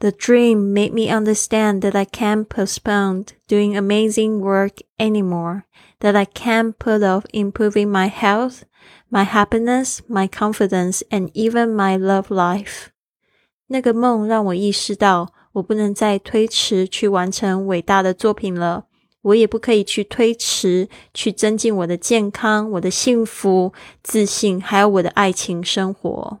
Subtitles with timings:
[0.00, 5.64] The dream made me understand that I can't postpone doing amazing work anymore,
[6.00, 8.64] that I can't put off improving my health,
[9.08, 12.88] my happiness, my confidence, and even my love life.
[13.68, 18.86] 那个梦让我意识到，我不能再推迟去完成伟大的作品了。
[19.22, 23.72] 我也不可以去推迟去增进我的健康、我的幸福、
[24.02, 26.40] 自信，还有我的爱情生活。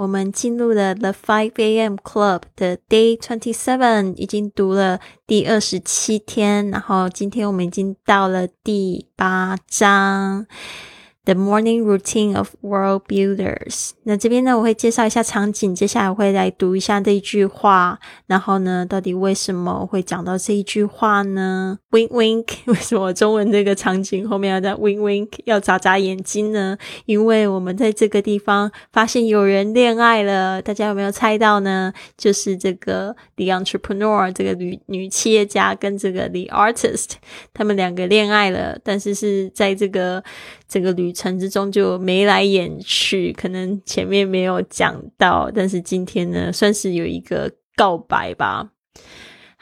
[0.00, 1.96] 我们进入了 The Five A.M.
[1.96, 10.46] Club 的 Day Twenty Seven，已经读了第二十七天，然后今天我们已经到了第八章。
[11.30, 13.90] The morning routine of world builders。
[14.02, 18.00] 那这边呢，我会介绍一下场景，接下来我会来读一下这一句话。
[18.26, 26.76] 然后呢，到底为什么会讲到这一句话呢？Wink wink，为什么中文这个场景后面要在 wink wink，要眨眨眼睛呢？
[27.06, 31.92] 因为我们在这个地方发现有人恋爱了，大家有没有猜到呢？
[32.16, 37.10] 就是这个 the entrepreneur，这个女女企业家跟这个 the artist，
[37.54, 40.24] 他们两个恋爱了，但是是在这个。
[40.72, 48.70] 这个旅程之中就眉来眼去，可能前面没有讲到，但是今天呢，算是有一个告白吧。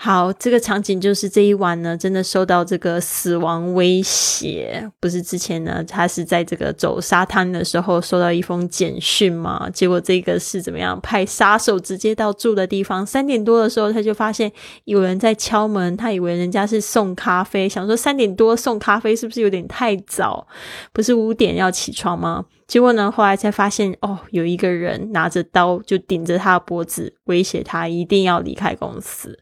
[0.01, 4.89] 好，这个场景就是这一晚呢，真的受到这个死亡威胁。
[5.01, 9.69] 不是之前呢，他是在这个走沙滩的时候收到一封简讯嘛？
[9.71, 11.01] 结果这个是怎么样？
[11.01, 14.53] 派杀手直接到住的地方，三点多的时候他就发现
[14.85, 20.47] 有人在敲门，他以为人家是送咖啡，想说三点多送咖啡是不是有点太早？
[20.93, 22.45] 不是五点要起床吗？
[22.69, 29.41] 结果呢，后来才发现哦，有一个人拿着刀就顶着他的脖子，威胁他一定要离开公司。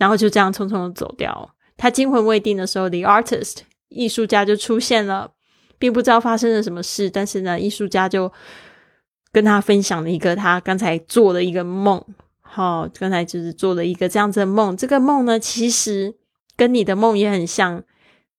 [0.00, 1.54] 然后就这样匆匆的走掉。
[1.76, 3.58] 他惊魂未定的时候，the artist
[3.90, 5.30] 艺术家就出现了，
[5.78, 7.10] 并不知道发生了什么事。
[7.10, 8.32] 但是呢，艺术家就
[9.30, 12.02] 跟他分享了一个他刚才做的一个梦。
[12.40, 14.74] 好，刚才就是做了一个这样子的梦。
[14.74, 16.14] 这个梦呢，其实
[16.56, 17.82] 跟你的梦也很像，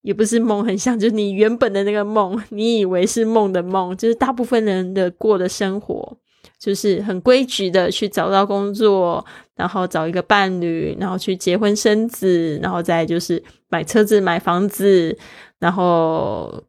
[0.02, 6.18] 也不是梦很像，就是你原本的那个梦，你以为是梦的梦，就是大部分人的过的生活。
[6.60, 9.26] 就是很规矩的去找到工作，
[9.56, 15.18] 然后找一个伴侣，然后去结婚生子，然后再就是买车子、买房子，
[15.60, 16.64] 然后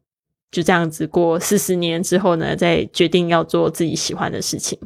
[0.51, 4.77] 就这样子过四十年之后呢，再决定要做自己喜欢的事情。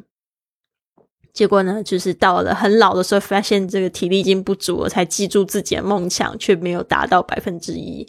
[1.37, 8.03] 结果呢，就是到了很老的时候，发现这个体力已经不足了，才记住自己的梦想，却没有达到百分之一。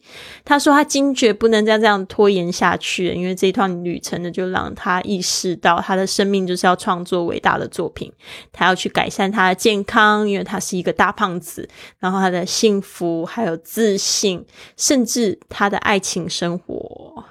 [0.47, 8.11] 他说他惊觉不能再这样拖延下去了，因为这一段旅程呢，就让他意识到他的生命就是要创作伟大的作品。
[8.51, 11.69] 他要去改善他的健康，因为他是一个大胖子，
[11.99, 14.43] 然后他的幸福还有自信，
[14.79, 17.25] 甚至他的爱情生活。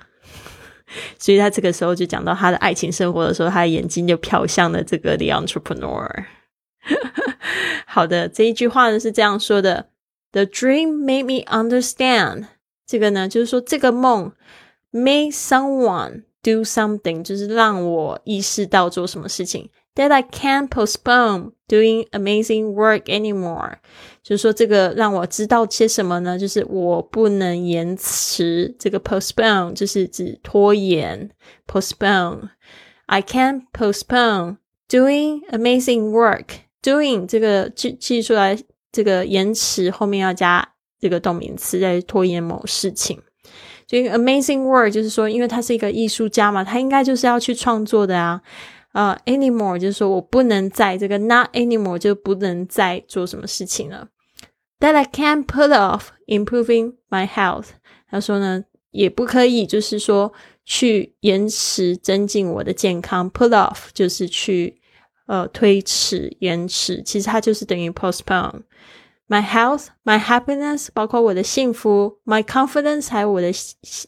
[1.19, 6.25] 所以他这个时候就讲到他的爱情生活的时候，他的眼睛就瞟向了这个 the entrepreneur。
[7.85, 9.89] 好的，这一句话呢是这样说的
[10.31, 12.45] ：The dream made me understand。
[12.85, 14.31] 这个呢就是说这个梦
[14.91, 19.69] made someone do something，就是让我意识到做什么事情。
[19.97, 23.77] That I can't postpone doing amazing work anymore，
[24.21, 26.37] 就是说这个让我知道些什么呢？
[26.37, 31.31] 就是我不能延迟这个 postpone，就是指拖延
[31.65, 34.57] postpone，I can't postpone
[34.87, 36.45] doing amazing work。
[36.83, 38.55] doing 这个记记出来，
[38.91, 43.19] 这个延迟后面要加这个动名词，在拖延某事情。
[43.87, 48.39] 所以 amazing work 就是说，因为他是一个艺术家嘛，他应该就是要去创作的啊。
[48.97, 54.07] 呃，anymore 就是说我不能在这个 not anymore 就不能再做什么事情了。
[54.79, 57.67] That I can't put off improving my health。
[58.09, 60.33] 他说呢，也不可以就是说
[60.65, 63.29] 去延迟增进我的健康。
[63.29, 64.81] Put off 就是去
[65.27, 68.61] 呃推迟、延迟，其实它就是等于 postpone。
[69.27, 73.51] My health, my happiness，包括我的幸福；my confidence，还有我的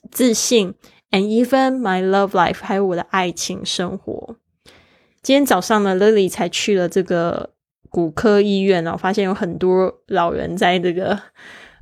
[0.09, 0.73] 自信
[1.11, 4.37] ；and even my love life，还有我的爱情生活。
[5.21, 7.51] 今天早上呢，Lily 才去了这个
[7.89, 11.19] 骨科医院然后，发现有很多老人在这个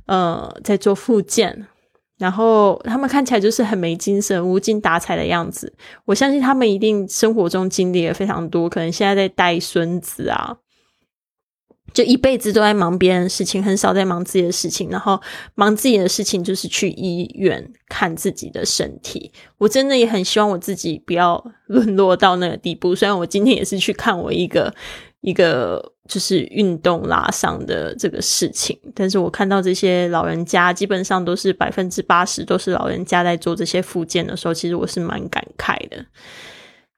[0.06, 1.66] 呃在做复健，
[2.18, 5.72] 然后他们看起来就是很没精神、无精打采的样子。
[6.04, 10.56] 我相信他们一定生活中经历了非常多，可能现在在带孙子啊，
[11.92, 14.88] 就一辈子都在忙别人的事情，很少在忙自己的事情。
[14.90, 15.20] 然后
[15.54, 19.32] 忙自己的事情就是去医院看自己的身体。
[19.58, 22.94] 我真的也很希望我自己不要沦落到那个地步。
[22.94, 24.74] 虽然我今天也是去看我一个
[25.22, 25.92] 一个。
[26.08, 36.02] 就是运动拉伤的这个事情，但是我看到这些老人家，基本上都是百分之八十都是老人家在做这些复健的时候，其实我是蛮感慨的。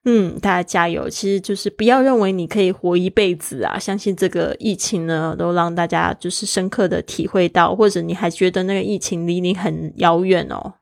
[0.05, 1.11] 嗯，大家加油！
[1.11, 10.75] 其实就是不要认为你可以活一辈子啊，相信这个疫情呢，都让大家就是深刻的体会到，或者你还觉得那个疫情离你很遥远哦。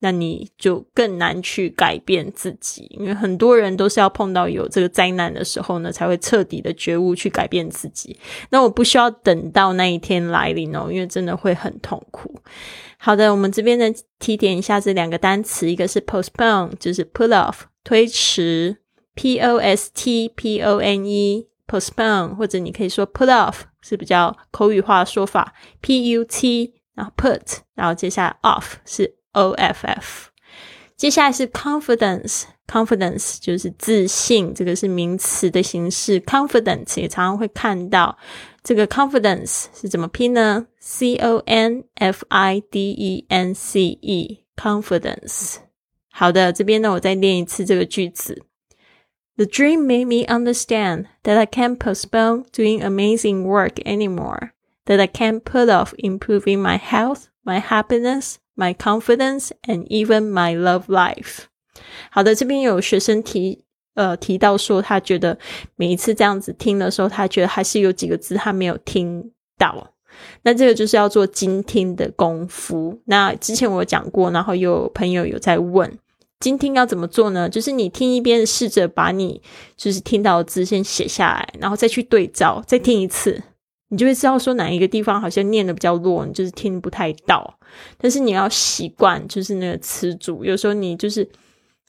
[0.00, 8.18] 那你就更难去改变自己，因为很多人都是要碰到有这个灾难的时候呢，才会彻底的觉悟去改变自己。
[8.50, 12.38] 那我不需要等到那一天来临哦，因为真的会很痛苦。
[12.98, 13.86] 好的，我们这边呢
[14.18, 18.78] 提点一下这两个单词，一个是 postpone，就是 put off，推迟
[19.14, 29.14] ，p o s t p o n e，postpone，或者你可以说 put off，是比较口语化的说法，p u t，然后 put，然后接下来 off 是。
[29.36, 30.28] O F F，
[30.96, 36.20] 接下来是 confidence，confidence 就是自信，这个是名词的形式。
[36.20, 38.16] confidence 也常常会看到，
[38.62, 45.56] 这个 confidence 是怎么拼呢？C O N F I D E N C E，confidence。
[46.13, 48.43] 好的，这边呢，我再练一次这个句子。
[49.35, 54.51] The dream made me understand that I can't postpone doing amazing work anymore,
[54.85, 60.53] that I can't put off improving my health, my happiness, My confidence and even my
[60.53, 61.45] love life。
[62.11, 65.39] 好的，这边有学生提呃提到说，他觉得
[65.77, 69.93] 每一次这样子听的时候，他觉得还是有几个字他没有听到。
[70.41, 72.99] 那这个就是要做精听的功夫。
[73.05, 75.97] 那之前我讲过，然后有朋友有在问，
[76.44, 77.48] 今天要怎么做呢？
[77.48, 79.40] 就是你听一遍，试着把你
[79.78, 83.42] 就是听到的字先写下来，然后再去对照，再听一次。
[83.88, 87.58] 你就会知道说哪一个地方好像念的比较弱，你就是听不太到。
[87.96, 90.44] 但是你要习惯，就是那个词组。
[90.44, 91.26] 有时候你就是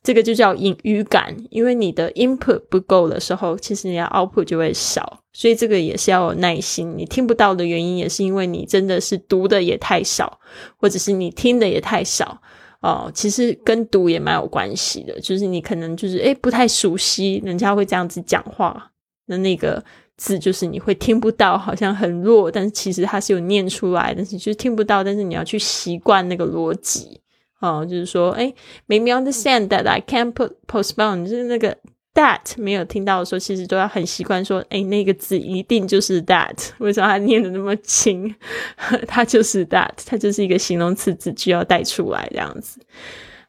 [0.01, 5.19] 这个就叫隐语感，因为你的 input 不够的时候，其实你的 output 就会少。
[5.33, 6.93] 所以这个也是要有耐心。
[6.95, 10.39] 你听不到的原因，也是因为你真的是读的也太少，
[10.77, 12.41] 或者是你听的也太少
[12.85, 13.11] 哦。
[13.13, 18.91] 其实跟读也蛮有关系的，就是你可能就是诶不太熟悉，人家会这样子讲话
[19.27, 19.83] 的那个。
[20.17, 25.03] 字就是你会听不到，好像很弱，但是其实它是有念出来，但是就是听不到。
[25.03, 27.19] 但是你要去习惯那个逻辑
[27.59, 28.53] 哦，就是说，哎
[28.87, 31.77] ，maybe understand that I can't put postpone，就是那个
[32.15, 36.71] that 没有听到的时候，其实都要很习惯说，哎，那个字一定就是 that。
[36.79, 38.33] 为什么它念的那么轻？
[39.07, 42.79] 它就是 that，它就是一个形容词，只需要带出来这样子。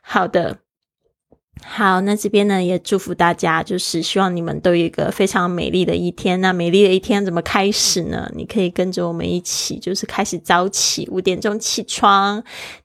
[0.03, 0.59] 好的。
[1.65, 6.41] 好，那这边呢也祝福大家，就是希望你们都有一个非常美丽的一天。
[6.41, 8.31] 那美丽的一天怎么开始呢？
[8.35, 12.43] 你可以跟着我们一起，就是开始早起，五点钟起床。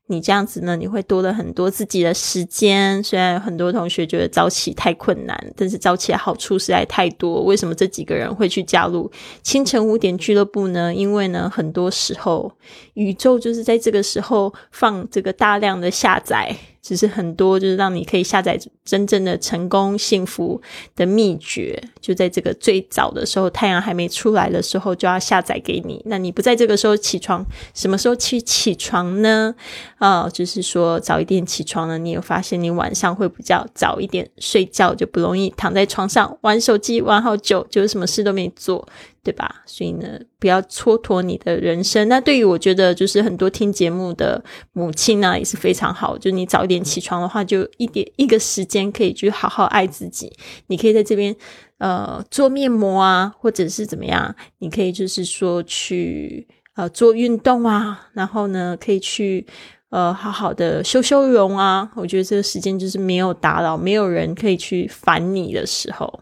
[0.07, 3.01] 你这样子呢，你会多了很多自己的时间。
[3.03, 7.43] 虽然很多同学觉得早起太困难，但是早起的好处实在太多。
[7.43, 9.09] 为什么这几个人会去加入
[9.43, 10.93] 清晨五点俱乐部呢？
[10.93, 12.51] 因为呢，很多时候
[12.95, 16.55] 宇宙就是在这个时候放这个大量的下载。
[16.81, 20.59] 只是很多，就是让你可以下载真正的成功、幸福
[20.95, 26.01] 的秘诀，就在这个最早的时候，太阳还没出来的时候就要下载给你。
[26.05, 29.53] 那你不在这个时候起床，什么时候去起床呢？
[29.97, 38.87] 啊，就是说早一点起床呢，你有发现你晚上会比较早一点睡觉，就不容易躺在床上玩手机玩好久，就什么事都没做。
[39.23, 39.61] 对吧？
[39.67, 42.07] 所以呢，不要蹉跎你的人生。
[42.07, 46.17] 那对于我觉得，就是很多听节目的母亲呢，也是非常好。
[46.17, 50.31] 就你早一点起床的话，就一点一个时间可以去好好爱自己。
[50.67, 51.35] 你可以在这边
[51.77, 54.35] 呃做面膜啊，或者是怎么样？
[54.57, 59.45] 你可以就是说去呃做运动啊，然后呢可以去
[59.91, 61.91] 呃好好的修修容啊。
[61.95, 66.21] 我觉得这个时间就是没有打扰，没有人可以去烦你的时候。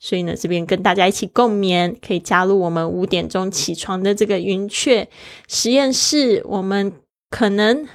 [0.00, 5.06] 所以呢，这边跟大家一起共眠，可以加入我们五点钟起床的这个云雀
[5.46, 6.42] 实验室。
[6.46, 6.92] 我们
[7.28, 7.86] 可能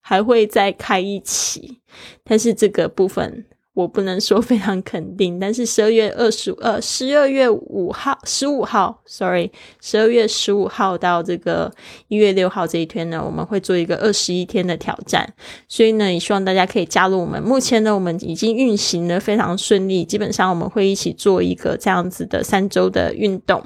[0.00, 1.82] 还会再开一期，
[2.24, 3.44] 但是这个部分。
[3.78, 11.72] 我不能说非常肯定，但是十二月二十呃十二月五号十五号，sorry，十二月十五号到这个
[12.08, 15.32] 一月六号这一天呢，我们会做一个二十一天的挑战，
[15.68, 17.40] 所以呢，也希望大家可以加入我们。
[17.40, 23.62] 目前呢，我们已经运行的非常顺利，基本上我们会一起做一个这样子的三周的运动。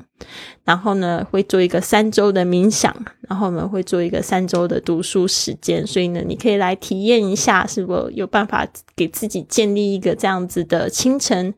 [0.65, 2.95] 然后呢，会做一个三周的冥想，
[3.33, 5.87] 然后我们会做一个三周的读书时间。
[5.87, 11.55] 所以呢，你可以来体验一下，是否有办法给自己建立一个这样子的清晨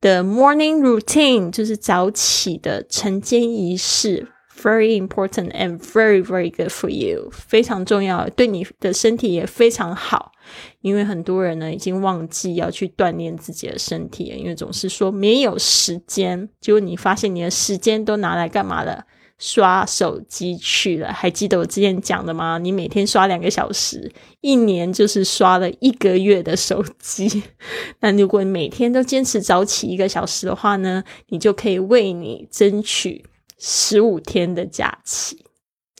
[0.00, 4.26] 的 morning routine 就是早起的晨间仪式
[4.60, 10.32] ，very important and very very good for you，非常重要，对你的身体也非常好。
[10.80, 19.04] 因为很多人呢已经忘记要去锻炼自己的身体，因为总是说没有时间，结果你发现你的时间都拿来干嘛了？
[19.46, 21.12] 刷手机去了。
[21.12, 22.56] 还记得我之前讲的吗？
[22.56, 24.10] 你每天刷两个小时，
[24.40, 27.42] 一年就是刷了一个月的手机。
[28.00, 33.26] 那如果你每天都坚持早起一个小时的话呢，你就可以为你争取
[33.58, 35.44] 十五天的假期。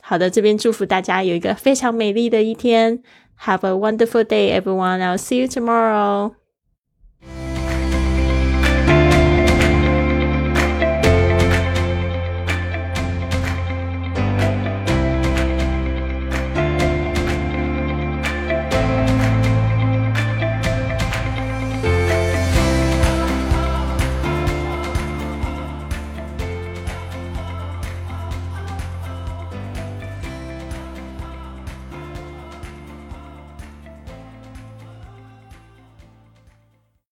[0.01, 3.03] 好的，这边祝福大家有一个非常美丽的一天。
[3.41, 5.01] Have a wonderful day, everyone.
[5.01, 6.44] I'll see you tomorrow.